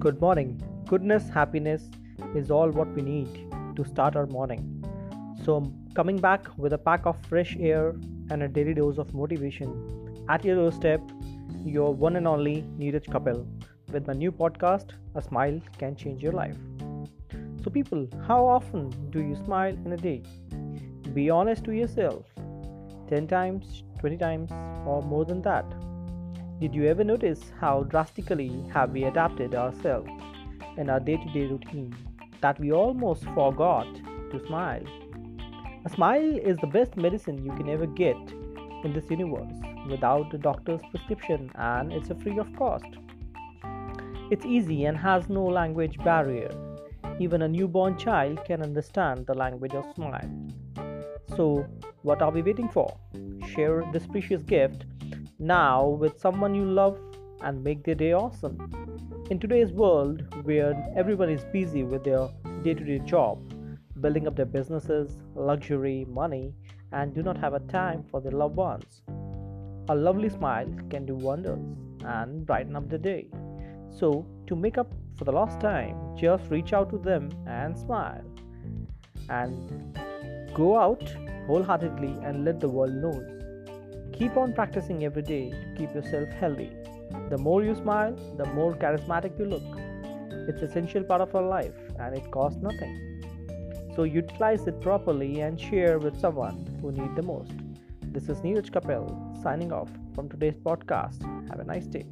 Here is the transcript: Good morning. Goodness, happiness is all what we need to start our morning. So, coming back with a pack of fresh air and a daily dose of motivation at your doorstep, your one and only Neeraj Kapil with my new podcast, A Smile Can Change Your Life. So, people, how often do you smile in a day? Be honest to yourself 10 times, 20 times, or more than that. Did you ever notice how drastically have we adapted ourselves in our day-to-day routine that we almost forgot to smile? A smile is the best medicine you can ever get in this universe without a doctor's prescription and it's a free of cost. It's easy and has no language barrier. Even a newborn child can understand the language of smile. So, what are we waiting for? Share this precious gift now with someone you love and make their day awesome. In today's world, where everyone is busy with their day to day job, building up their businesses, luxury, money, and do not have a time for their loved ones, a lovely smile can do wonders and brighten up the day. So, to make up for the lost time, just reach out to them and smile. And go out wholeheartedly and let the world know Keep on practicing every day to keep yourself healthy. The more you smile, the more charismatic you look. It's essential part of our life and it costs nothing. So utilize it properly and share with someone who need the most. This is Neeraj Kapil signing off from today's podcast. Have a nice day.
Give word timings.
Good 0.00 0.20
morning. 0.20 0.62
Goodness, 0.86 1.28
happiness 1.28 1.90
is 2.32 2.52
all 2.52 2.70
what 2.70 2.86
we 2.94 3.02
need 3.02 3.52
to 3.74 3.84
start 3.84 4.14
our 4.14 4.26
morning. 4.26 4.60
So, 5.44 5.72
coming 5.94 6.18
back 6.18 6.46
with 6.56 6.72
a 6.72 6.78
pack 6.78 7.04
of 7.04 7.20
fresh 7.26 7.56
air 7.58 7.96
and 8.30 8.44
a 8.44 8.48
daily 8.48 8.74
dose 8.74 8.98
of 8.98 9.12
motivation 9.12 9.72
at 10.28 10.44
your 10.44 10.54
doorstep, 10.54 11.00
your 11.64 11.92
one 11.92 12.14
and 12.14 12.28
only 12.28 12.62
Neeraj 12.78 13.06
Kapil 13.06 13.44
with 13.90 14.06
my 14.06 14.12
new 14.12 14.30
podcast, 14.30 14.92
A 15.16 15.22
Smile 15.22 15.60
Can 15.78 15.96
Change 15.96 16.22
Your 16.22 16.32
Life. 16.32 16.56
So, 17.64 17.68
people, 17.68 18.06
how 18.28 18.46
often 18.46 18.90
do 19.10 19.20
you 19.20 19.34
smile 19.34 19.74
in 19.84 19.92
a 19.92 19.96
day? 19.96 20.22
Be 21.12 21.28
honest 21.28 21.64
to 21.64 21.72
yourself 21.72 22.24
10 23.08 23.26
times, 23.26 23.82
20 23.98 24.16
times, 24.16 24.52
or 24.86 25.02
more 25.02 25.24
than 25.24 25.42
that. 25.42 25.66
Did 26.60 26.74
you 26.74 26.86
ever 26.86 27.04
notice 27.04 27.52
how 27.60 27.84
drastically 27.84 28.64
have 28.74 28.90
we 28.90 29.04
adapted 29.04 29.54
ourselves 29.54 30.10
in 30.76 30.90
our 30.90 30.98
day-to-day 30.98 31.46
routine 31.46 31.94
that 32.40 32.58
we 32.58 32.72
almost 32.72 33.22
forgot 33.26 33.86
to 34.32 34.44
smile? 34.44 34.82
A 35.84 35.88
smile 35.88 36.36
is 36.36 36.56
the 36.56 36.66
best 36.66 36.96
medicine 36.96 37.44
you 37.44 37.52
can 37.52 37.68
ever 37.68 37.86
get 37.86 38.16
in 38.82 38.92
this 38.92 39.08
universe 39.08 39.54
without 39.88 40.34
a 40.34 40.38
doctor's 40.38 40.80
prescription 40.90 41.48
and 41.54 41.92
it's 41.92 42.10
a 42.10 42.16
free 42.16 42.40
of 42.40 42.52
cost. 42.56 42.86
It's 44.32 44.44
easy 44.44 44.86
and 44.86 44.98
has 44.98 45.28
no 45.28 45.44
language 45.44 45.96
barrier. 45.98 46.50
Even 47.20 47.42
a 47.42 47.48
newborn 47.48 47.96
child 47.96 48.44
can 48.44 48.62
understand 48.62 49.28
the 49.28 49.34
language 49.34 49.74
of 49.74 49.84
smile. 49.94 50.28
So, 51.36 51.68
what 52.02 52.20
are 52.20 52.32
we 52.32 52.42
waiting 52.42 52.68
for? 52.68 52.98
Share 53.54 53.84
this 53.92 54.08
precious 54.08 54.42
gift 54.42 54.86
now 55.38 55.86
with 55.86 56.18
someone 56.18 56.54
you 56.54 56.64
love 56.64 56.98
and 57.42 57.62
make 57.62 57.84
their 57.84 57.94
day 57.94 58.12
awesome. 58.12 58.58
In 59.30 59.38
today's 59.38 59.70
world, 59.70 60.22
where 60.44 60.74
everyone 60.96 61.30
is 61.30 61.44
busy 61.52 61.84
with 61.84 62.02
their 62.02 62.28
day 62.62 62.74
to 62.74 62.84
day 62.84 62.98
job, 62.98 63.38
building 64.00 64.26
up 64.26 64.34
their 64.34 64.46
businesses, 64.46 65.22
luxury, 65.36 66.04
money, 66.08 66.52
and 66.92 67.14
do 67.14 67.22
not 67.22 67.36
have 67.36 67.54
a 67.54 67.60
time 67.60 68.04
for 68.10 68.20
their 68.20 68.32
loved 68.32 68.56
ones, 68.56 69.02
a 69.88 69.94
lovely 69.94 70.28
smile 70.28 70.68
can 70.90 71.06
do 71.06 71.14
wonders 71.14 71.60
and 72.04 72.44
brighten 72.44 72.74
up 72.74 72.88
the 72.88 72.98
day. 72.98 73.28
So, 73.90 74.26
to 74.48 74.56
make 74.56 74.76
up 74.76 74.92
for 75.16 75.24
the 75.24 75.32
lost 75.32 75.60
time, 75.60 76.16
just 76.16 76.50
reach 76.50 76.72
out 76.72 76.90
to 76.90 76.98
them 76.98 77.30
and 77.46 77.78
smile. 77.78 78.24
And 79.28 79.96
go 80.54 80.78
out 80.78 81.14
wholeheartedly 81.46 82.16
and 82.24 82.44
let 82.44 82.60
the 82.60 82.68
world 82.68 82.94
know 82.94 83.38
Keep 84.18 84.36
on 84.36 84.52
practicing 84.52 85.04
every 85.04 85.22
day 85.22 85.50
to 85.50 85.74
keep 85.76 85.94
yourself 85.94 86.28
healthy. 86.30 86.72
The 87.30 87.38
more 87.38 87.62
you 87.62 87.76
smile, 87.76 88.16
the 88.36 88.46
more 88.46 88.74
charismatic 88.74 89.38
you 89.38 89.44
look. 89.44 89.62
It's 90.48 90.60
essential 90.60 91.04
part 91.04 91.20
of 91.20 91.36
our 91.36 91.46
life 91.46 91.76
and 92.00 92.16
it 92.16 92.28
costs 92.32 92.60
nothing. 92.60 93.22
So 93.94 94.02
utilize 94.02 94.66
it 94.66 94.80
properly 94.80 95.42
and 95.42 95.60
share 95.60 96.00
with 96.00 96.18
someone 96.18 96.66
who 96.82 96.90
need 96.90 97.14
the 97.14 97.22
most. 97.22 97.52
This 98.02 98.28
is 98.28 98.38
Neeraj 98.38 98.70
Kapil 98.70 99.06
signing 99.40 99.70
off 99.70 99.88
from 100.16 100.28
today's 100.28 100.56
podcast. 100.56 101.22
Have 101.48 101.60
a 101.60 101.64
nice 101.64 101.86
day. 101.86 102.06